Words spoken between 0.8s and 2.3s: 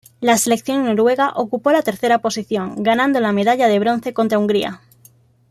noruega ocupó la tercera